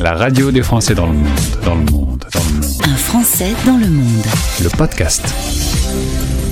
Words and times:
La 0.00 0.14
radio 0.14 0.50
des 0.50 0.62
Français 0.62 0.94
dans 0.94 1.08
le 1.08 1.12
monde, 1.12 1.28
dans 1.62 1.74
le 1.74 1.84
monde, 1.90 2.24
dans 2.32 2.40
le 2.40 2.54
monde. 2.54 2.82
Un 2.84 2.96
Français 2.96 3.54
dans 3.66 3.76
le 3.76 3.86
monde. 3.86 4.24
Le 4.62 4.70
podcast. 4.70 5.22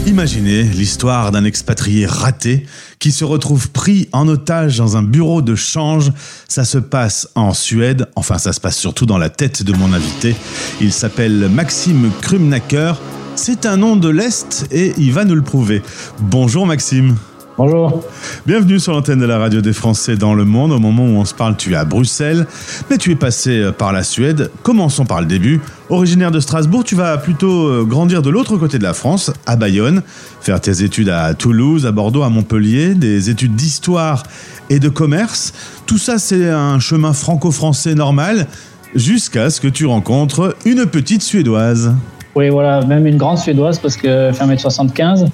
Imaginez 0.06 0.64
l'histoire 0.64 1.32
d'un 1.32 1.46
expatrié 1.46 2.04
raté 2.04 2.66
qui 2.98 3.10
se 3.10 3.24
retrouve 3.24 3.70
pris 3.70 4.10
en 4.12 4.28
otage 4.28 4.76
dans 4.76 4.98
un 4.98 5.02
bureau 5.02 5.40
de 5.40 5.54
change. 5.54 6.12
Ça 6.46 6.66
se 6.66 6.76
passe 6.76 7.30
en 7.36 7.54
Suède, 7.54 8.06
enfin 8.16 8.36
ça 8.36 8.52
se 8.52 8.60
passe 8.60 8.76
surtout 8.76 9.06
dans 9.06 9.16
la 9.16 9.30
tête 9.30 9.62
de 9.62 9.72
mon 9.72 9.94
invité. 9.94 10.36
Il 10.82 10.92
s'appelle 10.92 11.48
Maxime 11.48 12.10
Krumnacker. 12.20 13.00
C'est 13.34 13.64
un 13.64 13.78
nom 13.78 13.96
de 13.96 14.10
l'Est 14.10 14.66
et 14.70 14.92
il 14.98 15.14
va 15.14 15.24
nous 15.24 15.34
le 15.34 15.42
prouver. 15.42 15.82
Bonjour 16.20 16.66
Maxime. 16.66 17.16
Bonjour. 17.58 18.04
Bienvenue 18.46 18.78
sur 18.78 18.92
l'antenne 18.92 19.18
de 19.18 19.26
la 19.26 19.36
radio 19.36 19.60
des 19.60 19.72
Français 19.72 20.16
dans 20.16 20.32
le 20.32 20.44
monde. 20.44 20.70
Au 20.70 20.78
moment 20.78 21.02
où 21.02 21.16
on 21.18 21.24
se 21.24 21.34
parle, 21.34 21.56
tu 21.56 21.72
es 21.72 21.74
à 21.74 21.84
Bruxelles, 21.84 22.46
mais 22.88 22.98
tu 22.98 23.10
es 23.10 23.16
passé 23.16 23.58
euh, 23.58 23.72
par 23.72 23.92
la 23.92 24.04
Suède. 24.04 24.52
Commençons 24.62 25.04
par 25.04 25.20
le 25.20 25.26
début. 25.26 25.60
Originaire 25.90 26.30
de 26.30 26.38
Strasbourg, 26.38 26.84
tu 26.84 26.94
vas 26.94 27.18
plutôt 27.18 27.66
euh, 27.66 27.82
grandir 27.84 28.22
de 28.22 28.30
l'autre 28.30 28.56
côté 28.58 28.78
de 28.78 28.84
la 28.84 28.94
France, 28.94 29.32
à 29.44 29.56
Bayonne, 29.56 30.02
faire 30.40 30.60
tes 30.60 30.84
études 30.84 31.08
à 31.08 31.34
Toulouse, 31.34 31.84
à 31.84 31.90
Bordeaux, 31.90 32.22
à 32.22 32.28
Montpellier, 32.28 32.94
des 32.94 33.28
études 33.28 33.56
d'histoire 33.56 34.22
et 34.70 34.78
de 34.78 34.88
commerce. 34.88 35.52
Tout 35.84 35.98
ça, 35.98 36.18
c'est 36.18 36.48
un 36.48 36.78
chemin 36.78 37.12
franco-français 37.12 37.96
normal, 37.96 38.46
jusqu'à 38.94 39.50
ce 39.50 39.60
que 39.60 39.66
tu 39.66 39.84
rencontres 39.84 40.54
une 40.64 40.86
petite 40.86 41.22
Suédoise. 41.22 41.92
Oui, 42.34 42.50
voilà, 42.50 42.84
même 42.84 43.06
une 43.06 43.16
grande 43.16 43.38
suédoise 43.38 43.78
parce 43.78 43.96
que 43.96 44.30
fait 44.32 44.44
1m75. 44.44 45.26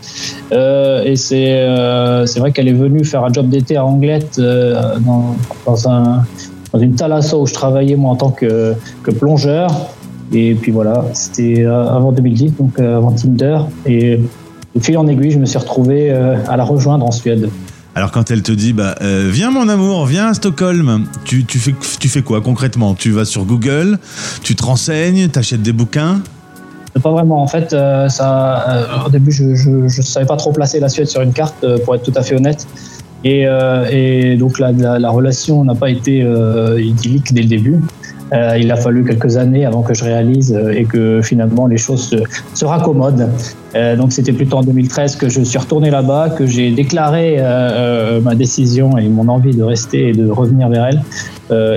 Euh, 0.52 1.02
et 1.04 1.16
c'est 1.16 1.52
euh, 1.58 2.24
vrai 2.36 2.52
qu'elle 2.52 2.68
est 2.68 2.72
venue 2.72 3.04
faire 3.04 3.24
un 3.24 3.32
job 3.32 3.48
d'été 3.48 3.76
à 3.76 3.84
Anglette 3.84 4.38
euh, 4.38 4.98
dans, 5.00 5.36
dans, 5.66 5.88
un, 5.88 6.24
dans 6.72 6.78
une 6.78 6.94
thalasso 6.94 7.42
où 7.42 7.46
je 7.46 7.52
travaillais 7.52 7.96
moi 7.96 8.12
en 8.12 8.16
tant 8.16 8.30
que, 8.30 8.74
plongeur. 9.18 9.70
Et 10.32 10.54
puis 10.54 10.72
voilà, 10.72 11.04
c'était 11.12 11.64
euh, 11.64 11.88
avant 11.88 12.12
2010, 12.12 12.54
donc 12.56 12.78
euh, 12.78 12.96
avant 12.96 13.12
Tinder. 13.12 13.58
Et 13.86 14.18
de 14.74 14.80
fil 14.80 14.96
en 14.96 15.06
aiguille, 15.06 15.32
je 15.32 15.38
me 15.38 15.46
suis 15.46 15.58
retrouvé 15.58 16.10
à 16.10 16.56
la 16.56 16.64
rejoindre 16.64 17.06
en 17.06 17.12
Suède. 17.12 17.50
Alors 17.94 18.10
quand 18.10 18.32
elle 18.32 18.42
te 18.42 18.50
dit 18.50 18.72
bah 18.72 18.96
viens 19.00 19.52
mon 19.52 19.68
amour, 19.68 20.06
viens 20.06 20.28
à 20.28 20.34
Stockholm, 20.34 21.04
tu, 21.24 21.44
tu, 21.44 21.58
fais, 21.58 21.74
tu 22.00 22.08
fais 22.08 22.22
quoi 22.22 22.40
concrètement? 22.40 22.94
Tu 22.94 23.12
vas 23.12 23.24
sur 23.24 23.44
Google, 23.44 23.98
tu 24.42 24.56
te 24.56 24.64
renseignes, 24.64 25.28
t'achètes 25.28 25.62
des 25.62 25.72
bouquins? 25.72 26.22
Pas 27.02 27.10
vraiment. 27.10 27.42
En 27.42 27.46
fait, 27.48 27.72
euh, 27.72 28.08
ça, 28.08 28.68
euh, 28.68 29.06
au 29.06 29.10
début, 29.10 29.32
je 29.32 29.44
ne 29.44 29.88
savais 29.88 30.26
pas 30.26 30.36
trop 30.36 30.52
placer 30.52 30.78
la 30.78 30.88
Suède 30.88 31.08
sur 31.08 31.22
une 31.22 31.32
carte, 31.32 31.64
euh, 31.64 31.78
pour 31.84 31.94
être 31.96 32.02
tout 32.02 32.12
à 32.16 32.22
fait 32.22 32.36
honnête. 32.36 32.66
Et, 33.24 33.46
et 33.90 34.36
donc, 34.36 34.58
la, 34.58 34.70
la, 34.72 34.98
la 34.98 35.10
relation 35.10 35.64
n'a 35.64 35.74
pas 35.74 35.88
été 35.88 36.18
idyllique 36.76 37.32
dès 37.32 37.40
le 37.40 37.48
début. 37.48 37.80
Euh, 38.34 38.58
il 38.58 38.70
a 38.70 38.76
fallu 38.76 39.02
quelques 39.02 39.38
années 39.38 39.64
avant 39.64 39.80
que 39.80 39.94
je 39.94 40.04
réalise 40.04 40.52
et 40.72 40.84
que 40.84 41.22
finalement 41.22 41.66
les 41.66 41.78
choses 41.78 42.08
se, 42.08 42.16
se 42.52 42.64
raccommodent. 42.66 43.30
Euh, 43.76 43.96
donc, 43.96 44.12
c'était 44.12 44.34
plutôt 44.34 44.58
en 44.58 44.62
2013 44.62 45.16
que 45.16 45.30
je 45.30 45.40
suis 45.40 45.56
retourné 45.56 45.90
là-bas, 45.90 46.34
que 46.36 46.44
j'ai 46.44 46.70
déclaré 46.70 47.38
ma 48.22 48.34
décision 48.34 48.98
et 48.98 49.08
mon 49.08 49.28
envie 49.28 49.56
de 49.56 49.62
rester 49.62 50.08
et 50.08 50.12
de 50.12 50.28
revenir 50.30 50.68
vers 50.68 50.84
elle. 50.84 51.02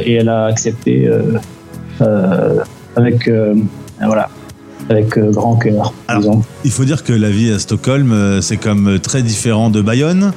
Et 0.06 0.16
elle 0.16 0.28
a 0.28 0.48
accepté 0.48 1.10
avec, 2.98 3.30
voilà, 4.02 4.28
avec 4.90 5.18
euh, 5.18 5.32
grand 5.32 5.56
cœur, 5.58 5.94
Alors. 6.08 6.44
Il 6.64 6.72
faut 6.72 6.86
dire 6.86 7.04
que 7.04 7.14
la 7.14 7.30
vie 7.30 7.52
à 7.52 7.60
Stockholm, 7.60 8.12
euh, 8.12 8.42
c'est 8.42 8.58
comme 8.58 8.88
euh, 8.88 9.00
très 9.00 9.22
différent 9.22 9.70
de 9.70 9.82
Bayonne. 9.82 10.32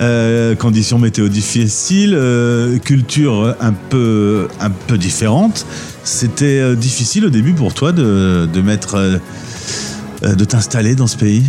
Euh, 0.00 0.54
conditions 0.54 0.98
météo 0.98 1.28
difficiles, 1.28 2.14
euh, 2.16 2.78
culture 2.78 3.54
un 3.60 3.72
peu, 3.72 4.48
un 4.60 4.70
peu 4.70 4.98
différente. 4.98 5.66
C'était 6.04 6.74
difficile 6.74 7.26
au 7.26 7.30
début 7.30 7.52
pour 7.52 7.74
toi 7.74 7.92
de, 7.92 8.48
de 8.52 8.60
mettre, 8.60 9.20
de 10.22 10.44
t'installer 10.44 10.96
dans 10.96 11.06
ce 11.06 11.16
pays? 11.16 11.44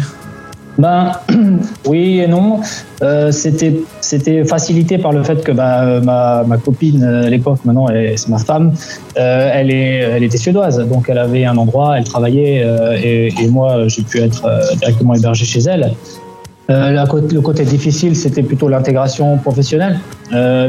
Ben 0.77 1.11
oui 1.85 2.19
et 2.19 2.27
non. 2.27 2.61
Euh, 3.01 3.31
c'était 3.31 4.43
facilité 4.45 4.97
par 4.97 5.11
le 5.11 5.23
fait 5.23 5.43
que 5.43 5.51
bah, 5.51 5.83
euh, 5.83 6.01
ma, 6.01 6.43
ma 6.47 6.57
copine 6.57 7.03
euh, 7.03 7.27
à 7.27 7.29
l'époque 7.29 7.59
maintenant 7.65 7.87
c'est 7.87 8.29
ma 8.29 8.39
femme. 8.39 8.73
elle 9.15 9.71
est 9.71 9.97
elle 9.97 10.23
était 10.23 10.37
suédoise 10.37 10.79
donc 10.87 11.05
elle 11.09 11.17
avait 11.17 11.45
un 11.45 11.57
endroit, 11.57 11.97
elle 11.97 12.05
travaillait 12.05 12.65
et, 13.03 13.47
moi 13.49 13.87
j'ai 13.87 14.03
pu 14.03 14.19
être 14.19 14.43
directement 14.79 15.13
hébergé 15.13 15.45
chez 15.45 15.61
elle. 15.61 15.93
Le 16.69 17.39
côté 17.41 17.65
difficile, 17.65 18.15
c'était 18.15 18.41
plutôt 18.41 18.67
l'intégration 18.67 19.37
professionnelle, 19.37 19.99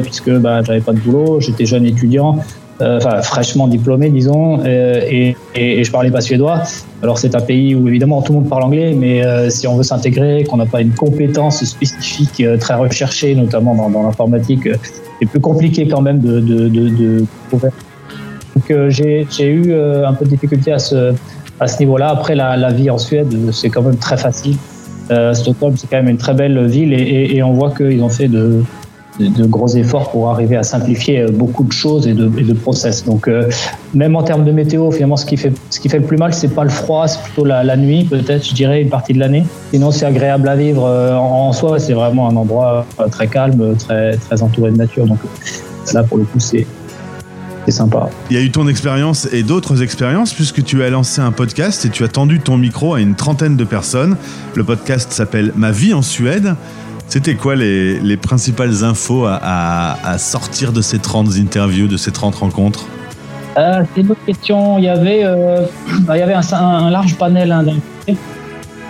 puisque 0.03 0.31
bah, 0.38 0.60
j'avais 0.62 0.81
pas 0.81 0.93
de 0.93 0.98
boulot, 0.98 1.41
j'étais 1.41 1.66
jeune 1.66 1.87
étudiant, 1.87 2.41
enfin 2.80 3.22
fraîchement 3.22 3.68
diplômé, 3.68 4.10
disons, 4.10 4.60
euh, 4.64 5.00
et, 5.08 5.36
et, 5.54 5.80
et 5.80 5.84
je 5.84 5.90
parlais 5.92 6.10
pas 6.10 6.20
suédois. 6.20 6.62
Alors 7.02 7.18
c'est 7.18 7.34
un 7.34 7.40
pays 7.40 7.74
où 7.74 7.86
évidemment 7.86 8.22
tout 8.22 8.32
le 8.32 8.40
monde 8.40 8.48
parle 8.48 8.64
anglais, 8.64 8.94
mais 8.96 9.24
euh, 9.24 9.50
si 9.50 9.66
on 9.66 9.76
veut 9.76 9.82
s'intégrer, 9.82 10.44
qu'on 10.44 10.56
n'a 10.56 10.66
pas 10.66 10.80
une 10.80 10.92
compétence 10.92 11.64
spécifique 11.64 12.40
euh, 12.40 12.56
très 12.56 12.74
recherchée, 12.74 13.34
notamment 13.34 13.88
dans, 13.88 14.02
l'informatique, 14.02 14.66
euh, 14.66 14.76
c'est 15.20 15.28
plus 15.28 15.40
compliqué 15.40 15.86
quand 15.86 16.00
même 16.00 16.18
de, 16.18 16.40
de, 16.40 16.68
de. 16.68 17.24
Donc 17.52 18.70
euh, 18.70 18.90
j'ai 18.90 19.26
eu 19.40 19.72
euh, 19.72 20.06
un 20.06 20.14
peu 20.14 20.24
de 20.24 20.30
difficulté 20.30 20.72
à 20.72 20.78
ce, 20.78 21.14
niveau-là. 21.78 22.08
Après 22.08 22.34
la, 22.34 22.70
vie 22.72 22.90
en 22.90 22.98
Suède, 22.98 23.32
euh, 23.32 23.52
c'est 23.52 23.70
quand 23.70 23.82
même 23.82 23.96
très 23.96 24.16
facile. 24.16 24.56
Euh, 25.10 25.34
Stockholm, 25.34 25.76
c'est 25.76 25.88
quand 25.88 25.98
même 25.98 26.08
une 26.08 26.16
très 26.16 26.34
belle 26.34 26.66
ville 26.66 26.94
et 26.94 27.42
on 27.42 27.52
voit 27.52 27.70
qu'ils 27.72 28.02
ont 28.02 28.08
fait 28.08 28.28
de, 28.28 28.62
de, 29.19 29.47
gros 29.47 29.69
efforts 29.69 30.10
pour 30.10 30.30
arriver 30.30 30.56
à 30.56 30.62
simplifier 30.62 31.20
euh, 31.20 31.28
beaucoup 31.30 31.64
de 31.64 31.72
choses 31.72 32.06
et 32.06 32.14
de, 32.14 32.52
process. 32.54 33.04
Donc, 33.04 33.28
euh, 33.28 33.48
même 33.94 34.16
en 34.16 34.22
termes 34.22 34.44
de 34.44 34.52
météo, 34.52 34.91
finalement, 34.91 35.16
ce 35.16 35.26
qui 35.26 35.36
fait, 35.36 35.52
ce 35.70 35.80
qui 35.80 35.88
fait 35.88 35.98
le 35.98 36.04
plus 36.04 36.16
mal, 36.16 36.32
c'est 36.34 36.48
pas 36.48 36.64
le 36.64 36.70
froid, 36.70 37.06
c'est 37.06 37.22
plutôt 37.22 37.44
la, 37.44 37.76
nuit, 37.76 38.04
peut-être, 38.04 38.47
je 38.47 38.54
dirais, 38.54 38.82
une 38.82 38.88
partie 38.88 39.12
de 39.12 39.19
l'année. 39.19 39.44
Sinon, 39.72 39.91
c'est 39.91 40.06
agréable 40.06 40.48
à 40.48 40.56
vivre 40.56 40.84
euh, 40.86 41.16
en, 41.16 41.52
soi. 41.52 41.78
C'est 41.78 41.92
vraiment 41.92 42.28
un 42.28 42.36
endroit 42.36 42.86
très 43.10 43.26
calme, 43.26 43.76
très, 43.76 44.42
entouré 44.42 44.70
de 44.70 44.76
nature. 44.76 45.06
Donc, 45.06 45.19
là, 45.92 46.02
pour 46.02 46.19
le 46.19 46.25
coup, 46.25 46.41
c'est 46.41 46.66
sympa. 47.69 48.10
Il 48.31 48.36
y 48.36 48.38
a 48.38 48.42
eu 48.42 48.50
ton 48.50 48.69
expérience 48.69 49.26
et 49.32 49.42
d'autres 49.42 49.82
expériences 49.82 50.34
puisque 50.34 50.62
tu 50.62 50.82
as 50.82 50.91
lancé 50.91 51.20
un 51.22 51.32
podcast 51.32 51.84
et 51.84 51.88
tu 51.88 52.04
as 52.04 52.08
tendu 52.08 52.41
ton 52.41 52.58
micro 52.58 52.94
à 52.94 53.00
une 53.00 53.14
trentaine 53.14 53.56
de 53.56 53.64
personnes. 53.64 54.16
Le 54.54 54.64
podcast 54.64 55.12
s'appelle 55.12 55.52
Ma 55.56 55.70
vie 55.70 55.94
en 55.94 56.02
Suède. 56.02 56.56
C'était 57.09 57.34
quoi 57.34 57.54
les, 57.54 58.00
les, 58.00 58.16
principales 58.16 58.82
infos 58.82 59.26
à, 59.26 59.97
à, 60.04 60.19
sortir 60.19 60.72
de 60.72 60.81
ces 60.81 60.98
30 60.98 61.37
interviews, 61.37 61.87
de 61.87 61.97
ces 61.97 62.10
30 62.10 62.34
rencontres? 62.34 62.87
Euh, 63.56 63.82
C'est 63.94 64.00
une 64.00 64.10
autre 64.10 64.25
question. 64.25 64.78
Il 64.78 64.84
y 64.84 64.88
avait, 64.88 65.25
euh, 65.25 65.64
il 66.09 66.16
y 66.16 66.22
avait 66.22 66.34
un, 66.34 66.91
large 66.91 67.16
panel 67.16 67.53
hein, 67.53 67.64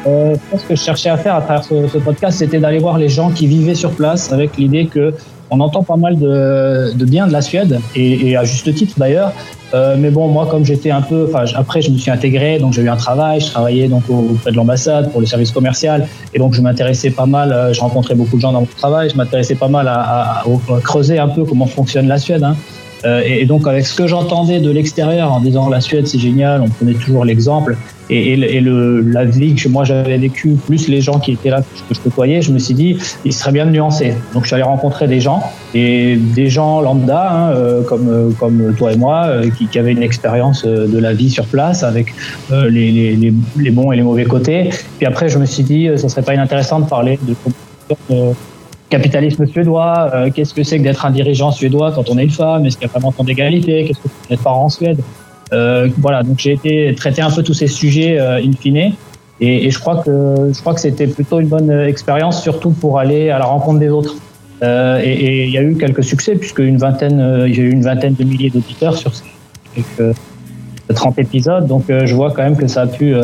euh, 0.06 0.36
ce 0.56 0.64
que 0.64 0.76
je 0.76 0.82
cherchais 0.82 1.08
à 1.08 1.16
faire 1.16 1.34
à 1.36 1.40
travers 1.40 1.64
ce 1.64 1.98
podcast, 1.98 2.38
c'était 2.38 2.58
d'aller 2.58 2.78
voir 2.78 2.98
les 2.98 3.08
gens 3.08 3.30
qui 3.30 3.46
vivaient 3.46 3.74
sur 3.74 3.90
place 3.90 4.32
avec 4.32 4.56
l'idée 4.58 4.86
que 4.86 5.14
on 5.50 5.60
entend 5.60 5.82
pas 5.82 5.96
mal 5.96 6.18
de, 6.18 6.92
de 6.94 7.04
bien 7.04 7.26
de 7.26 7.32
la 7.32 7.42
Suède 7.42 7.80
et, 7.94 8.30
et 8.30 8.36
à 8.36 8.44
juste 8.44 8.74
titre 8.74 8.94
d'ailleurs. 8.96 9.32
Euh, 9.74 9.96
mais 9.98 10.10
bon, 10.10 10.28
moi, 10.28 10.46
comme 10.46 10.64
j'étais 10.64 10.90
un 10.92 11.02
peu, 11.02 11.28
après, 11.56 11.82
je 11.82 11.90
me 11.90 11.98
suis 11.98 12.10
intégré, 12.10 12.58
donc 12.58 12.72
j'ai 12.74 12.82
eu 12.82 12.88
un 12.88 12.96
travail, 12.96 13.40
je 13.40 13.50
travaillais 13.50 13.88
donc 13.88 14.04
auprès 14.08 14.52
de 14.52 14.56
l'ambassade 14.56 15.10
pour 15.10 15.20
le 15.20 15.26
service 15.26 15.50
commercial, 15.50 16.06
et 16.32 16.38
donc 16.38 16.54
je 16.54 16.60
m'intéressais 16.60 17.10
pas 17.10 17.26
mal. 17.26 17.52
Euh, 17.52 17.72
je 17.72 17.80
rencontrais 17.80 18.14
beaucoup 18.14 18.36
de 18.36 18.40
gens 18.40 18.52
dans 18.52 18.60
mon 18.60 18.66
travail, 18.66 19.10
je 19.10 19.16
m'intéressais 19.16 19.56
pas 19.56 19.68
mal 19.68 19.88
à, 19.88 19.94
à, 19.94 20.40
à, 20.42 20.80
creuser 20.82 21.18
un 21.18 21.28
peu 21.28 21.44
comment 21.44 21.66
fonctionne 21.66 22.06
la 22.06 22.18
Suède. 22.18 22.44
Hein. 22.44 22.56
Euh, 23.04 23.22
et, 23.24 23.44
donc 23.44 23.66
avec 23.66 23.86
ce 23.86 23.94
que 23.94 24.06
j'entendais 24.06 24.60
de 24.60 24.70
l'extérieur 24.70 25.32
en 25.32 25.40
disant 25.40 25.68
la 25.68 25.80
Suède 25.80 26.06
c'est 26.06 26.18
génial, 26.18 26.62
on 26.62 26.68
prenait 26.68 26.94
toujours 26.94 27.24
l'exemple 27.24 27.76
et, 28.10 28.32
et, 28.32 28.60
le, 28.60 29.00
la 29.00 29.24
vie 29.24 29.54
que 29.54 29.68
moi 29.68 29.84
j'avais 29.84 30.18
vécue, 30.18 30.56
plus 30.66 30.88
les 30.88 31.00
gens 31.00 31.18
qui 31.18 31.32
étaient 31.32 31.50
là 31.50 31.62
que 31.62 31.94
je 31.94 32.00
côtoyais, 32.00 32.42
je 32.42 32.52
me 32.52 32.58
suis 32.58 32.74
dit 32.74 32.98
il 33.24 33.32
serait 33.32 33.52
bien 33.52 33.64
de 33.64 33.70
nuancer. 33.70 34.14
Donc 34.34 34.42
je 34.42 34.48
suis 34.48 34.54
allé 34.54 34.62
rencontrer 34.62 35.08
des 35.08 35.20
gens 35.20 35.42
et 35.74 36.16
des 36.16 36.48
gens 36.48 36.80
lambda 36.82 37.30
hein, 37.30 37.50
euh, 37.52 37.82
comme 37.82 38.34
comme 38.38 38.74
toi 38.76 38.92
et 38.92 38.96
moi 38.96 39.24
euh, 39.26 39.50
qui, 39.50 39.78
avaient 39.78 39.92
une 39.92 40.02
expérience 40.02 40.64
euh, 40.66 40.86
de 40.86 40.98
la 40.98 41.14
vie 41.14 41.30
sur 41.30 41.46
place 41.46 41.82
avec 41.82 42.14
euh, 42.52 42.68
les, 42.68 42.90
les, 42.90 43.16
les, 43.16 43.32
les, 43.56 43.70
bons 43.70 43.90
et 43.92 43.96
les 43.96 44.02
mauvais 44.02 44.24
côtés. 44.24 44.70
Puis 44.98 45.06
après 45.06 45.28
je 45.28 45.38
me 45.38 45.46
suis 45.46 45.62
dit 45.62 45.88
ça 45.96 46.08
serait 46.08 46.22
pas 46.22 46.34
inintéressant 46.34 46.80
de 46.80 46.86
parler 46.86 47.18
de 47.26 47.34
capitalisme 48.94 49.44
suédois, 49.46 50.10
euh, 50.14 50.30
qu'est-ce 50.32 50.54
que 50.54 50.62
c'est 50.62 50.78
que 50.78 50.84
d'être 50.84 51.04
un 51.04 51.10
dirigeant 51.10 51.50
suédois 51.50 51.90
quand 51.92 52.08
on 52.10 52.16
est 52.16 52.22
une 52.22 52.30
femme, 52.30 52.64
est-ce 52.64 52.76
qu'il 52.76 52.86
y 52.86 52.90
a 52.90 52.92
vraiment 52.92 53.10
tant 53.10 53.24
d'égalité, 53.24 53.84
qu'est-ce 53.84 53.98
que 53.98 54.08
c'est 54.22 54.30
d'être 54.30 54.42
parent 54.44 54.66
en 54.66 54.68
Suède? 54.68 55.00
Euh, 55.52 55.88
voilà, 55.98 56.22
donc 56.22 56.38
j'ai 56.38 56.52
été 56.52 56.94
traiter 56.94 57.20
un 57.20 57.30
peu 57.30 57.42
tous 57.42 57.54
ces 57.54 57.66
sujets 57.66 58.20
euh, 58.20 58.38
in 58.38 58.52
fine, 58.52 58.92
et, 59.40 59.68
je 59.68 59.78
crois 59.80 59.96
que 60.04 60.50
je 60.52 60.60
crois 60.60 60.74
que 60.74 60.80
c'était 60.80 61.08
plutôt 61.08 61.40
une 61.40 61.48
bonne 61.48 61.72
expérience, 61.72 62.40
surtout 62.40 62.70
pour 62.70 63.00
aller 63.00 63.30
à 63.30 63.38
la 63.40 63.46
rencontre 63.46 63.80
des 63.80 63.88
autres. 63.88 64.14
Euh, 64.62 65.00
et 65.02 65.44
il 65.46 65.50
y 65.50 65.58
a 65.58 65.62
eu 65.62 65.74
quelques 65.74 66.04
succès 66.04 66.36
puisque 66.36 66.60
une 66.60 66.78
vingtaine, 66.78 67.46
j'ai 67.52 67.62
eu 67.62 67.72
une 67.72 67.82
vingtaine 67.82 68.14
de 68.14 68.24
milliers 68.24 68.50
d'auditeurs 68.50 68.96
sur 68.96 69.12
ces 69.12 69.24
quelques 69.74 70.16
30 70.94 71.18
épisodes, 71.18 71.66
donc 71.66 71.84
je 71.88 72.14
vois 72.14 72.30
quand 72.30 72.44
même 72.44 72.56
que 72.56 72.68
ça 72.68 72.82
a 72.82 72.86
pu 72.86 73.16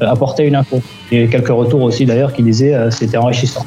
apporter 0.00 0.44
une 0.44 0.54
info. 0.54 0.80
Et 1.10 1.26
quelques 1.26 1.56
retours 1.62 1.82
aussi 1.82 2.06
d'ailleurs 2.06 2.32
qui 2.32 2.44
disaient 2.44 2.76
c'était 2.90 3.16
enrichissant 3.16 3.66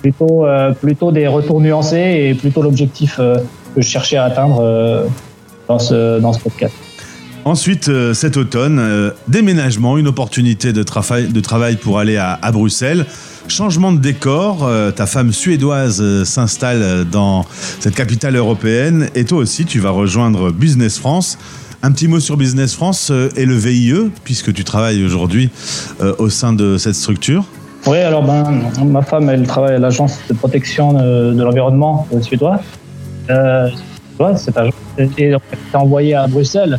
plutôt, 0.00 0.46
euh, 0.46 0.72
plutôt 0.72 1.12
des 1.12 1.26
retours 1.26 1.60
nuancés 1.60 2.28
et 2.30 2.34
plutôt 2.34 2.62
l'objectif 2.62 3.16
euh, 3.18 3.36
que 3.74 3.82
je 3.82 3.88
cherchais 3.88 4.16
à 4.16 4.24
atteindre 4.24 4.60
euh, 4.60 5.04
dans 5.68 5.78
ce, 5.78 6.20
dans 6.20 6.32
ce 6.32 6.40
podcast. 6.40 6.74
Ensuite, 7.44 7.90
cet 8.12 8.36
automne, 8.36 9.12
déménagement, 9.26 9.96
une 9.96 10.08
opportunité 10.08 10.74
de, 10.74 10.82
travail, 10.82 11.28
de 11.28 11.40
travail 11.40 11.76
pour 11.76 11.98
aller 11.98 12.18
à, 12.18 12.38
à 12.42 12.52
Bruxelles. 12.52 13.06
Changement 13.48 13.92
de 13.92 13.98
décor, 13.98 14.70
ta 14.94 15.06
femme 15.06 15.32
suédoise 15.32 16.24
s'installe 16.24 17.06
dans 17.10 17.46
cette 17.80 17.94
capitale 17.94 18.36
européenne 18.36 19.08
et 19.14 19.24
toi 19.24 19.38
aussi 19.38 19.64
tu 19.64 19.80
vas 19.80 19.88
rejoindre 19.88 20.52
Business 20.52 20.98
France. 20.98 21.38
Un 21.82 21.92
petit 21.92 22.08
mot 22.08 22.20
sur 22.20 22.36
Business 22.36 22.74
France 22.74 23.10
et 23.36 23.46
le 23.46 23.56
VIE, 23.56 24.10
puisque 24.22 24.52
tu 24.52 24.62
travailles 24.62 25.02
aujourd'hui 25.02 25.48
au 26.18 26.28
sein 26.28 26.52
de 26.52 26.76
cette 26.76 26.94
structure. 26.94 27.46
Oui, 27.86 27.98
alors 27.98 28.22
ben, 28.22 28.62
ma 28.84 29.02
femme, 29.02 29.30
elle 29.30 29.46
travaille 29.46 29.76
à 29.76 29.78
l'agence 29.78 30.18
de 30.28 30.34
protection 30.34 30.92
de, 30.92 31.32
de 31.32 31.42
l'environnement 31.42 32.06
euh, 32.12 32.20
suédois. 32.20 32.60
Euh, 33.30 33.68
ouais, 34.18 34.36
cette 34.36 34.56
agence 34.56 34.74
est 34.98 35.34
envoyée 35.74 36.14
à 36.14 36.26
Bruxelles. 36.26 36.78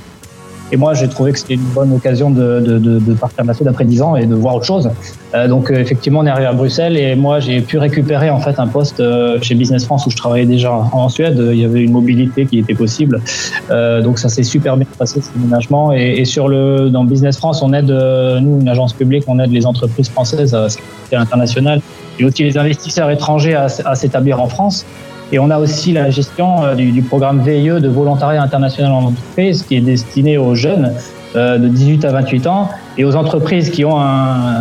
Et 0.72 0.78
moi, 0.78 0.94
j'ai 0.94 1.10
trouvé 1.10 1.34
que 1.34 1.40
c'était 1.40 1.56
une 1.56 1.70
bonne 1.76 1.94
occasion 1.94 2.30
de, 2.30 2.62
de, 2.62 2.78
de, 2.78 3.00
de 3.00 3.14
partir 3.14 3.44
de 3.44 3.48
la 3.50 3.54
Suède 3.54 3.68
après 3.68 3.84
10 3.84 4.02
ans 4.02 4.16
et 4.16 4.26
de 4.26 4.36
voir 4.36 4.56
autre 4.56 4.66
chose. 4.66 4.90
Euh, 5.34 5.48
donc, 5.48 5.70
euh, 5.70 5.76
effectivement, 5.76 6.20
on 6.20 6.26
est 6.26 6.30
arrivé 6.30 6.48
à 6.48 6.54
Bruxelles 6.54 6.96
et 6.96 7.16
moi, 7.16 7.40
j'ai 7.40 7.60
pu 7.62 7.78
récupérer 7.78 8.30
en 8.30 8.40
fait 8.40 8.58
un 8.58 8.68
poste 8.68 9.00
euh, 9.00 9.38
chez 9.42 9.56
Business 9.56 9.84
France 9.86 10.06
où 10.06 10.12
je 10.12 10.16
travaillais 10.16 10.46
déjà 10.46 10.72
en 10.72 11.10
Suède. 11.10 11.38
Il 11.52 11.60
y 11.60 11.66
avait 11.66 11.82
une 11.82 11.92
mobilité 11.92 12.46
qui 12.46 12.60
était 12.60 12.74
possible. 12.74 13.22
Donc, 13.70 14.20
ça 14.20 14.30
s'est 14.30 14.44
super 14.44 14.78
bien 14.78 14.88
passé 14.98 15.22
ce 15.22 15.30
déménagement. 15.36 15.92
Et, 15.94 16.16
et, 16.20 16.26
sur 16.26 16.48
le 16.48 16.90
dans 16.90 17.04
Business 17.04 17.38
France, 17.38 17.62
on 17.62 17.74
aide 17.74 17.90
nous, 17.90 18.62
une 18.62 18.70
agence 18.70 18.94
publique, 18.94 19.24
on 19.28 19.40
aide 19.40 19.52
les 19.52 19.66
entreprises 19.66 20.10
françaises 20.10 20.54
à 20.54 20.68
l'international 21.12 21.82
et 22.20 22.26
aussi 22.26 22.44
les 22.44 22.58
investisseurs 22.58 23.10
étrangers 23.10 23.56
à 23.56 23.96
s'établir 23.96 24.42
en 24.42 24.48
France. 24.48 24.86
Et 25.31 25.39
on 25.39 25.50
a 25.50 25.60
aussi 25.60 25.94
la 25.94 26.10
gestion 26.10 26.63
euh, 26.63 26.75
du, 26.75 27.01
programme 27.01 27.42
VIE 27.42 27.80
de 27.80 27.88
volontariat 27.88 28.42
international 28.42 28.92
en 28.92 29.04
entreprise 29.06 29.63
qui 29.63 29.78
est 29.78 29.81
destiné 29.81 30.38
aux 30.38 30.56
jeunes 30.56 30.94
euh, 31.36 31.57
de 31.57 31.68
18 31.69 32.04
à 32.06 32.12
28 32.12 32.48
ans 32.48 32.69
et 32.98 33.06
aux 33.06 33.16
entreprises 33.16 33.69
qui, 33.69 33.86
ont 33.86 33.98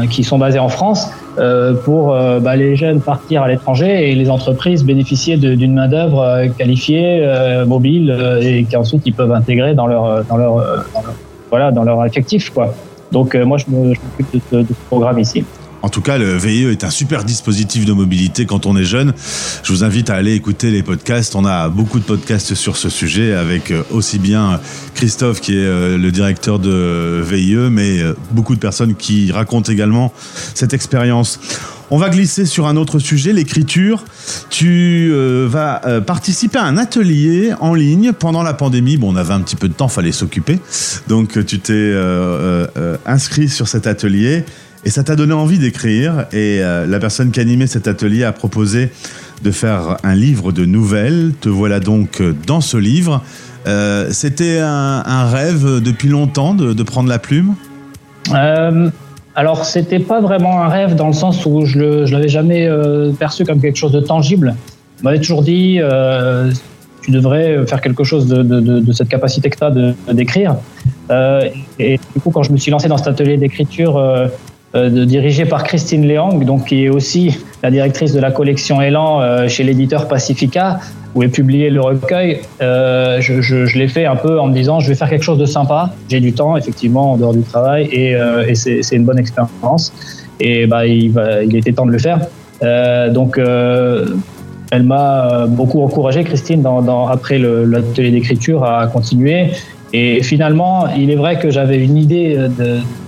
qui 0.08 0.22
sont 0.22 0.38
basées 0.38 0.60
en 0.60 0.68
France 0.68 1.10
euh, 1.38 1.74
pour 1.74 2.14
bah, 2.40 2.54
les 2.54 2.76
jeunes 2.76 3.00
partir 3.00 3.42
à 3.42 3.48
l'étranger 3.48 4.10
et 4.10 4.14
les 4.14 4.30
entreprises 4.30 4.84
bénéficier 4.84 5.36
d'une 5.36 5.74
main-d'œuvre 5.74 6.46
qualifiée, 6.56 7.26
mobile 7.66 8.16
et 8.40 8.64
qu'ensuite 8.70 9.02
ils 9.06 9.14
peuvent 9.14 9.32
intégrer 9.32 9.74
dans 9.74 9.88
leur, 9.88 10.24
dans 10.24 10.36
leur, 10.36 10.84
voilà, 11.50 11.72
dans 11.72 11.82
leur 11.82 12.04
effectif. 12.04 12.50
Quoi. 12.50 12.72
Donc 13.10 13.34
moi 13.34 13.58
je 13.58 13.64
m'occupe 13.68 14.52
de, 14.52 14.62
ce 14.68 14.74
programme 14.88 15.18
ici. 15.18 15.44
En 15.82 15.88
tout 15.88 16.02
cas, 16.02 16.18
le 16.18 16.36
VIE 16.36 16.66
est 16.66 16.84
un 16.84 16.90
super 16.90 17.24
dispositif 17.24 17.86
de 17.86 17.92
mobilité 17.92 18.44
quand 18.44 18.66
on 18.66 18.76
est 18.76 18.84
jeune. 18.84 19.14
Je 19.62 19.72
vous 19.72 19.82
invite 19.82 20.10
à 20.10 20.14
aller 20.14 20.34
écouter 20.34 20.70
les 20.70 20.82
podcasts. 20.82 21.34
On 21.34 21.46
a 21.46 21.68
beaucoup 21.70 21.98
de 21.98 22.04
podcasts 22.04 22.54
sur 22.54 22.76
ce 22.76 22.90
sujet 22.90 23.32
avec 23.32 23.70
euh, 23.70 23.82
aussi 23.90 24.18
bien 24.18 24.60
Christophe 24.94 25.40
qui 25.40 25.54
est 25.54 25.64
euh, 25.64 25.96
le 25.96 26.10
directeur 26.10 26.58
de 26.58 27.22
VIE, 27.24 27.70
mais 27.70 28.02
euh, 28.02 28.14
beaucoup 28.32 28.54
de 28.54 28.60
personnes 28.60 28.94
qui 28.94 29.32
racontent 29.32 29.72
également 29.72 30.12
cette 30.54 30.74
expérience. 30.74 31.40
On 31.90 31.96
va 31.96 32.10
glisser 32.10 32.44
sur 32.44 32.66
un 32.66 32.76
autre 32.76 32.98
sujet, 32.98 33.32
l'écriture. 33.32 34.04
Tu 34.48 35.12
vas 35.48 35.80
participer 36.06 36.60
à 36.60 36.62
un 36.62 36.76
atelier 36.76 37.52
en 37.58 37.74
ligne 37.74 38.12
pendant 38.12 38.44
la 38.44 38.54
pandémie. 38.54 38.96
Bon, 38.96 39.12
on 39.12 39.16
avait 39.16 39.34
un 39.34 39.40
petit 39.40 39.56
peu 39.56 39.66
de 39.66 39.72
temps, 39.72 39.88
fallait 39.88 40.12
s'occuper. 40.12 40.60
Donc 41.08 41.44
tu 41.44 41.58
t'es 41.58 41.92
inscrit 43.06 43.48
sur 43.48 43.66
cet 43.66 43.88
atelier. 43.88 44.44
Et 44.84 44.90
ça 44.90 45.04
t'a 45.04 45.16
donné 45.16 45.32
envie 45.32 45.58
d'écrire. 45.58 46.26
Et 46.32 46.60
euh, 46.60 46.86
la 46.86 46.98
personne 46.98 47.30
qui 47.30 47.40
animait 47.40 47.66
cet 47.66 47.86
atelier 47.88 48.24
a 48.24 48.32
proposé 48.32 48.90
de 49.42 49.50
faire 49.50 49.96
un 50.02 50.14
livre 50.14 50.52
de 50.52 50.64
nouvelles. 50.64 51.32
Te 51.40 51.48
voilà 51.48 51.80
donc 51.80 52.22
dans 52.46 52.60
ce 52.60 52.76
livre. 52.76 53.22
Euh, 53.66 54.08
C'était 54.10 54.58
un, 54.60 55.28
rêve 55.30 55.80
depuis 55.80 56.08
longtemps 56.08 56.54
de, 56.54 56.82
prendre 56.82 57.08
la 57.08 57.18
plume? 57.18 57.54
Euh, 58.34 58.90
Alors, 59.34 59.64
c'était 59.64 59.98
pas 59.98 60.20
vraiment 60.20 60.62
un 60.62 60.68
rêve 60.68 60.94
dans 60.94 61.06
le 61.06 61.12
sens 61.12 61.44
où 61.46 61.64
je 61.66 61.78
ne 61.78 62.10
l'avais 62.10 62.28
jamais 62.28 62.66
euh, 62.66 63.12
perçu 63.12 63.44
comme 63.44 63.60
quelque 63.60 63.76
chose 63.76 63.92
de 63.92 64.00
tangible. 64.00 64.54
On 65.00 65.04
m'avait 65.04 65.20
toujours 65.20 65.42
dit 65.42 65.78
euh, 65.80 66.50
tu 67.02 67.10
devrais 67.10 67.66
faire 67.66 67.80
quelque 67.80 68.04
chose 68.04 68.26
de, 68.26 68.92
cette 68.92 69.08
capacité 69.08 69.48
que 69.48 69.56
tu 69.56 69.64
as 69.64 70.12
d'écrire. 70.12 70.56
Et 71.78 71.98
du 72.14 72.20
coup, 72.22 72.30
quand 72.30 72.42
je 72.42 72.52
me 72.52 72.56
suis 72.56 72.70
lancé 72.70 72.88
dans 72.88 72.98
cet 72.98 73.08
atelier 73.08 73.36
d'écriture, 73.36 73.98
de, 74.74 75.04
dirigé 75.04 75.44
par 75.44 75.64
Christine 75.64 76.06
Leang, 76.06 76.44
donc 76.44 76.66
qui 76.66 76.84
est 76.84 76.88
aussi 76.88 77.38
la 77.62 77.70
directrice 77.70 78.12
de 78.12 78.20
la 78.20 78.30
collection 78.30 78.80
Elan 78.80 79.20
euh, 79.20 79.48
chez 79.48 79.64
l'éditeur 79.64 80.06
Pacifica, 80.08 80.78
où 81.14 81.22
est 81.22 81.28
publié 81.28 81.70
le 81.70 81.80
recueil. 81.80 82.40
Euh, 82.62 83.20
je, 83.20 83.40
je, 83.40 83.66
je 83.66 83.78
l'ai 83.78 83.88
fait 83.88 84.06
un 84.06 84.16
peu 84.16 84.38
en 84.38 84.46
me 84.46 84.54
disant, 84.54 84.80
je 84.80 84.88
vais 84.88 84.94
faire 84.94 85.10
quelque 85.10 85.24
chose 85.24 85.38
de 85.38 85.46
sympa. 85.46 85.90
J'ai 86.08 86.20
du 86.20 86.32
temps, 86.32 86.56
effectivement, 86.56 87.12
en 87.12 87.16
dehors 87.16 87.34
du 87.34 87.42
travail, 87.42 87.88
et, 87.90 88.14
euh, 88.14 88.46
et 88.46 88.54
c'est 88.54 88.92
une 88.92 89.04
bonne 89.04 89.18
expérience. 89.18 89.92
Et 90.38 90.66
bah, 90.66 90.86
il, 90.86 91.10
va, 91.10 91.42
il 91.42 91.54
était 91.56 91.72
temps 91.72 91.86
de 91.86 91.92
le 91.92 91.98
faire. 91.98 92.20
Euh, 92.62 93.10
donc, 93.10 93.38
elle 94.70 94.84
m'a 94.84 95.46
beaucoup 95.48 95.82
encouragé, 95.82 96.24
Christine, 96.24 96.64
après 97.08 97.38
l'atelier 97.38 98.10
d'écriture, 98.10 98.64
à 98.64 98.86
continuer. 98.86 99.52
Et 99.92 100.22
finalement, 100.22 100.86
il 100.96 101.10
est 101.10 101.16
vrai 101.16 101.38
que 101.38 101.50
j'avais 101.50 101.78
une 101.78 101.96
idée 101.96 102.38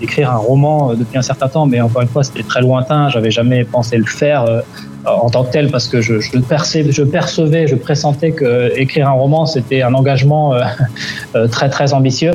d'écrire 0.00 0.32
un 0.32 0.36
roman 0.36 0.94
depuis 0.94 1.16
un 1.16 1.22
certain 1.22 1.48
temps, 1.48 1.66
mais 1.66 1.80
encore 1.80 2.02
une 2.02 2.08
fois, 2.08 2.24
c'était 2.24 2.42
très 2.42 2.60
lointain. 2.60 3.08
J'avais 3.08 3.30
jamais 3.30 3.62
pensé 3.64 3.96
le 3.96 4.04
faire 4.04 4.44
euh, 4.44 4.62
en 5.04 5.30
tant 5.30 5.44
que 5.44 5.52
tel 5.52 5.70
parce 5.70 5.86
que 5.88 6.00
je, 6.00 6.14
percevais, 6.38 7.66
je 7.66 7.74
pressentais 7.74 8.32
que 8.32 8.72
écrire 8.76 9.08
un 9.08 9.12
roman, 9.12 9.46
c'était 9.46 9.82
un 9.82 9.94
engagement 9.94 10.54
euh, 10.54 11.46
très 11.48 11.68
très 11.68 11.92
ambitieux. 11.92 12.32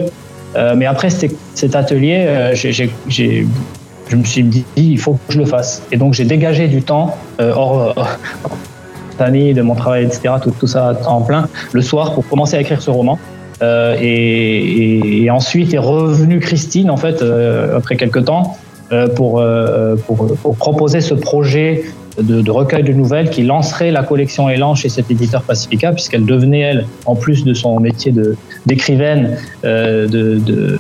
Euh, 0.56 0.76
mais 0.76 0.86
après 0.86 1.10
cet 1.10 1.76
atelier, 1.76 2.54
je 2.54 4.16
me 4.16 4.24
suis 4.24 4.44
dit, 4.44 4.64
il 4.78 4.98
faut 4.98 5.14
que 5.14 5.34
je 5.34 5.40
le 5.40 5.46
fasse. 5.46 5.84
Et 5.92 5.98
donc 5.98 6.14
j'ai 6.14 6.26
dégagé 6.26 6.68
du 6.68 6.82
temps 6.82 7.18
hors, 7.40 7.94
de 9.18 9.62
mon 9.62 9.76
travail, 9.76 10.06
etc., 10.06 10.36
tout, 10.42 10.52
tout 10.52 10.68
ça 10.68 11.00
en 11.08 11.22
plein, 11.22 11.48
le 11.74 11.82
soir 11.82 12.14
pour 12.14 12.28
commencer 12.28 12.56
à 12.56 12.62
écrire 12.62 12.82
ce 12.82 12.92
roman. 12.92 13.20
Euh, 13.62 13.98
et, 14.00 15.30
ensuite 15.32 15.74
est 15.74 15.80
revenue 15.80 16.40
Christine 16.40 16.90
en 16.90 16.98
fait 16.98 17.22
euh, 17.22 17.76
après 17.78 17.96
quelques 17.96 18.24
temps 18.24 18.56
euh, 18.92 19.08
pour, 19.08 19.44
pour, 20.06 20.56
proposer 20.58 21.02
ce 21.02 21.14
projet 21.16 21.84
de, 22.22 22.50
recueil 22.50 22.84
de 22.84 22.94
nouvelles 22.94 23.30
qui 23.30 23.44
lancerait 23.44 23.92
la 23.92 24.04
collection 24.04 24.48
Elan 24.48 24.76
chez 24.76 24.90
cet 24.90 25.12
éditeur 25.12 25.42
Pacifica 25.42 25.92
puisqu'elle 25.92 26.26
devenait 26.26 26.62
elle 26.62 26.86
en 27.06 27.16
plus 27.16 27.44
de 27.44 27.54
son 27.54 27.80
métier 27.80 28.14
d'écrivaine 28.66 29.38
de, 29.64 30.08
de 30.08 30.80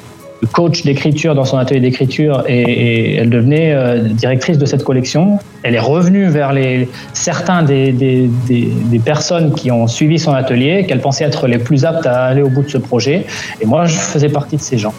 coach 0.51 0.83
d'écriture 0.83 1.35
dans 1.35 1.45
son 1.45 1.57
atelier 1.57 1.79
d'écriture 1.79 2.43
et, 2.47 3.15
elle 3.15 3.29
devenait 3.29 3.73
euh, 3.73 3.99
directrice 3.99 4.57
de 4.57 4.65
cette 4.65 4.83
collection. 4.83 5.39
Elle 5.63 5.75
est 5.75 5.79
revenue 5.79 6.27
vers 6.27 6.53
les, 6.53 6.87
certains 7.13 7.63
des, 7.63 7.91
des, 7.91 8.99
personnes 9.03 9.53
qui 9.53 9.71
ont 9.71 9.87
suivi 9.87 10.19
son 10.19 10.33
atelier, 10.33 10.85
qu'elle 10.87 11.01
pensait 11.01 11.23
être 11.23 11.47
les 11.47 11.59
plus 11.59 11.85
aptes 11.85 12.05
à 12.05 12.25
aller 12.25 12.41
au 12.41 12.49
bout 12.49 12.63
de 12.63 12.69
ce 12.69 12.77
projet. 12.77 13.25
Et 13.61 13.65
moi, 13.65 13.85
je 13.85 13.95
faisais 13.95 14.29
partie 14.29 14.57
de 14.57 14.61
ces 14.61 14.77
gens. 14.77 14.93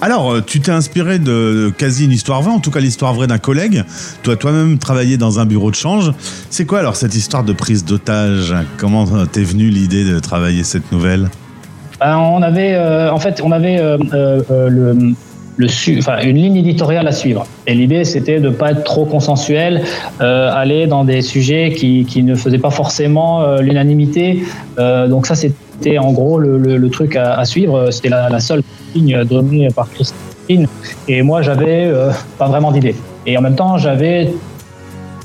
Alors, 0.00 0.34
euh, 0.34 0.42
tu 0.44 0.60
t'es 0.60 0.72
inspiré 0.72 1.18
de 1.18 1.72
quasi 1.76 2.04
une 2.04 2.12
histoire 2.12 2.42
vraie, 2.42 2.52
en 2.52 2.60
tout 2.60 2.70
cas 2.70 2.80
l'histoire 2.80 3.14
vraie 3.14 3.26
d'un 3.26 3.38
collègue. 3.38 3.84
Toi, 4.22 4.36
toi-même, 4.36 4.78
travaillé 4.78 5.16
dans 5.16 5.40
un 5.40 5.46
bureau 5.46 5.70
de 5.70 5.76
change. 5.76 6.12
C'est 6.50 6.66
quoi 6.66 6.80
alors 6.80 6.96
cette 6.96 7.14
histoire 7.14 7.44
de 7.44 7.52
prise 7.52 7.84
d'otage? 7.84 8.54
Comment 8.76 9.26
t'es 9.26 9.42
venue 9.42 9.70
l'idée 9.70 10.04
de 10.04 10.18
travailler 10.18 10.64
cette 10.64 10.92
nouvelle? 10.92 11.28
Ben, 12.00 12.18
on 12.18 12.42
avait, 12.42 12.74
euh, 12.74 13.12
en 13.12 13.18
fait, 13.18 13.40
on 13.42 13.52
avait 13.52 13.78
euh, 13.78 13.96
euh, 14.12 14.68
le, 14.68 15.14
le 15.56 15.68
su 15.68 16.00
une 16.22 16.36
ligne 16.36 16.56
éditoriale 16.56 17.08
à 17.08 17.12
suivre. 17.12 17.46
Et 17.66 17.74
l'idée, 17.74 18.04
c'était 18.04 18.40
de 18.40 18.48
ne 18.48 18.54
pas 18.54 18.72
être 18.72 18.84
trop 18.84 19.04
consensuel, 19.04 19.82
euh, 20.20 20.50
aller 20.52 20.86
dans 20.86 21.04
des 21.04 21.22
sujets 21.22 21.72
qui, 21.72 22.04
qui, 22.04 22.22
ne 22.22 22.34
faisaient 22.34 22.58
pas 22.58 22.70
forcément 22.70 23.42
euh, 23.42 23.60
l'unanimité. 23.60 24.42
Euh, 24.78 25.08
donc 25.08 25.26
ça, 25.26 25.34
c'était 25.34 25.98
en 25.98 26.12
gros 26.12 26.38
le, 26.38 26.58
le, 26.58 26.76
le 26.76 26.90
truc 26.90 27.16
à, 27.16 27.34
à 27.34 27.44
suivre. 27.44 27.90
C'était 27.90 28.10
la, 28.10 28.28
la, 28.28 28.40
seule 28.40 28.62
ligne 28.94 29.24
donnée 29.24 29.68
par 29.74 29.88
Christine. 29.90 30.68
Et 31.08 31.22
moi, 31.22 31.42
j'avais 31.42 31.90
pas 32.38 32.46
vraiment 32.46 32.70
d'idée. 32.70 32.94
Et 33.26 33.36
en 33.36 33.40
même 33.40 33.56
temps, 33.56 33.78
j'avais 33.78 34.32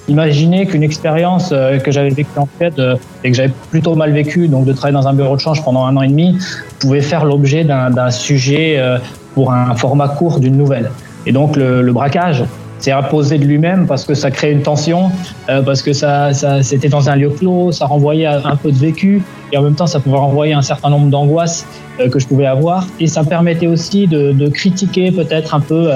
Imaginez 0.07 0.65
qu'une 0.65 0.83
expérience 0.83 1.51
euh, 1.51 1.77
que 1.79 1.91
j'avais 1.91 2.09
vécue 2.09 2.37
en 2.37 2.47
fait 2.59 2.77
euh, 2.79 2.95
et 3.23 3.29
que 3.29 3.37
j'avais 3.37 3.53
plutôt 3.69 3.95
mal 3.95 4.11
vécue, 4.11 4.47
donc 4.47 4.65
de 4.65 4.73
travailler 4.73 4.95
dans 4.95 5.07
un 5.07 5.13
bureau 5.13 5.35
de 5.35 5.41
change 5.41 5.63
pendant 5.63 5.85
un 5.85 5.95
an 5.95 6.01
et 6.01 6.07
demi, 6.07 6.37
pouvait 6.79 7.01
faire 7.01 7.23
l'objet 7.23 7.63
d'un 7.63 8.11
sujet 8.11 8.75
euh, 8.77 8.97
pour 9.35 9.53
un 9.53 9.75
format 9.75 10.09
court 10.09 10.39
d'une 10.39 10.57
nouvelle. 10.57 10.89
Et 11.25 11.31
donc 11.31 11.55
le, 11.55 11.91
braquage 11.93 12.43
s'est 12.79 12.91
imposé 12.91 13.37
de 13.37 13.45
lui-même 13.45 13.85
parce 13.85 14.05
que 14.05 14.15
ça 14.15 14.31
crée 14.31 14.51
une 14.51 14.63
tension, 14.63 15.11
parce 15.45 15.83
que 15.83 15.93
ça, 15.93 16.33
c'était 16.63 16.89
dans 16.89 17.09
un 17.09 17.15
lieu 17.15 17.29
clos, 17.29 17.71
ça 17.71 17.85
renvoyait 17.85 18.25
un 18.25 18.55
peu 18.55 18.71
de 18.71 18.77
vécu 18.77 19.21
et 19.51 19.57
en 19.57 19.61
même 19.61 19.75
temps 19.75 19.85
ça 19.85 19.99
pouvait 19.99 20.17
renvoyer 20.17 20.53
un 20.53 20.63
certain 20.63 20.89
nombre 20.89 21.09
d'angoisses 21.11 21.67
que 22.11 22.17
je 22.17 22.25
pouvais 22.25 22.47
avoir 22.47 22.87
et 22.99 23.05
ça 23.05 23.21
me 23.21 23.27
permettait 23.27 23.67
aussi 23.67 24.07
de, 24.07 24.49
critiquer 24.49 25.11
peut-être 25.11 25.53
un 25.53 25.59
peu 25.59 25.91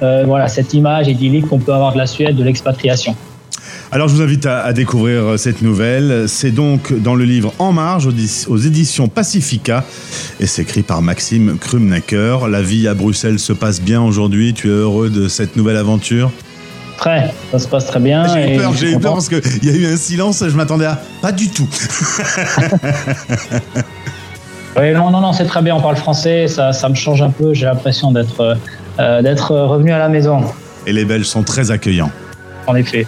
voilà 0.00 0.46
cette 0.46 0.72
image 0.74 1.08
idyllique 1.08 1.48
qu'on 1.48 1.58
peut 1.58 1.74
avoir 1.74 1.92
de 1.92 1.98
la 1.98 2.06
Suède, 2.06 2.36
de 2.36 2.44
l'expatriation. 2.44 3.16
Alors 3.90 4.08
je 4.08 4.14
vous 4.14 4.22
invite 4.22 4.44
à, 4.44 4.70
découvrir 4.74 5.22
euh, 5.22 5.36
cette 5.38 5.62
nouvelle. 5.62 6.28
C'est 6.28 6.50
donc 6.50 6.92
dans 6.92 7.14
le 7.14 7.24
livre 7.24 7.54
En 7.58 7.72
marge 7.72 8.06
aux, 8.06 8.56
éditions 8.58 9.08
Pacifica 9.08 9.82
et 10.40 10.46
c'est 10.46 10.62
écrit 10.62 10.82
par 10.82 11.00
Maxime 11.00 11.56
Krumnacker. 11.58 12.48
La 12.50 12.60
vie 12.60 12.86
à 12.86 12.92
Bruxelles 12.92 13.38
se 13.38 13.54
passe 13.54 13.80
bien 13.80 14.02
aujourd'hui. 14.02 14.52
Tu 14.52 14.68
es 14.68 14.72
heureux 14.72 15.08
de 15.08 15.26
cette 15.26 15.56
nouvelle 15.56 15.78
aventure? 15.78 16.30
Très, 16.98 17.32
ça 17.50 17.58
se 17.58 17.66
passe 17.66 17.86
très 17.86 18.00
bien. 18.00 18.26
J'ai 18.28 18.56
eu 18.56 18.58
peur, 18.58 18.74
j'ai 18.74 18.92
eu 18.92 18.98
peur 18.98 19.14
parce 19.14 19.30
qu'il 19.30 19.64
y 19.64 19.70
a 19.70 19.72
eu 19.72 19.86
un 19.86 19.96
silence, 19.96 20.44
je 20.46 20.56
m'attendais 20.56 20.84
à 20.84 21.00
pas 21.22 21.32
du 21.32 21.48
tout. 21.48 21.68
oui, 24.76 24.92
non, 24.92 25.10
non, 25.10 25.20
non, 25.20 25.32
c'est 25.32 25.46
très 25.46 25.62
bien, 25.62 25.76
on 25.76 25.80
parle 25.80 25.96
français, 25.96 26.48
ça, 26.48 26.72
ça 26.72 26.88
me 26.88 26.96
change 26.96 27.22
un 27.22 27.30
peu, 27.30 27.54
j'ai 27.54 27.66
l'impression 27.66 28.10
d'être 28.10 28.56
euh, 28.98 29.22
d'être 29.22 29.54
revenu 29.54 29.92
à 29.92 29.98
la 29.98 30.08
maison. 30.08 30.42
Et 30.86 30.92
les 30.92 31.04
Belges 31.04 31.26
sont 31.26 31.44
très 31.44 31.70
accueillants. 31.70 32.10
En 32.66 32.74
effet. 32.74 33.06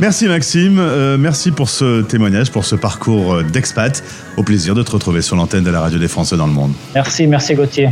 Merci 0.00 0.26
Maxime, 0.26 0.78
euh, 0.80 1.16
merci 1.16 1.52
pour 1.52 1.68
ce 1.68 2.02
témoignage, 2.02 2.50
pour 2.50 2.64
ce 2.64 2.74
parcours 2.74 3.34
euh, 3.34 3.42
d'expat. 3.44 4.02
Au 4.36 4.42
plaisir 4.42 4.74
de 4.74 4.82
te 4.82 4.90
retrouver 4.90 5.22
sur 5.22 5.36
l'antenne 5.36 5.62
de 5.62 5.70
la 5.70 5.80
radio 5.80 6.00
des 6.00 6.08
Français 6.08 6.36
dans 6.36 6.48
le 6.48 6.52
monde. 6.52 6.72
Merci, 6.96 7.28
merci 7.28 7.54
Gauthier. 7.54 7.90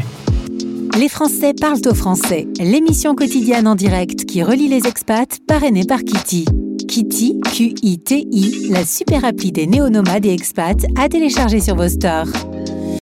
Les 0.99 1.09
Français 1.09 1.55
parlent 1.59 1.81
au 1.87 1.95
français, 1.95 2.49
l'émission 2.59 3.15
quotidienne 3.15 3.69
en 3.69 3.77
direct 3.77 4.25
qui 4.27 4.43
relie 4.43 4.69
les 4.69 4.87
expats, 4.89 5.39
parrainée 5.47 5.85
par 5.85 6.01
Kitty. 6.01 6.45
Kitty, 6.89 7.41
Q-I-T-I, 7.55 8.69
la 8.71 8.85
super 8.85 9.25
appli 9.25 9.53
des 9.53 9.67
néo-nomades 9.67 10.27
et 10.27 10.35
expats 10.35 10.85
à 10.99 11.09
télécharger 11.09 11.61
sur 11.61 11.77
vos 11.77 11.89
stores. 11.89 12.29